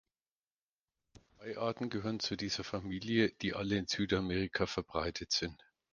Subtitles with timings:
[1.37, 5.63] Drei Arten gehören zu dieser Familie, die alle in Südamerika verbreitet sind.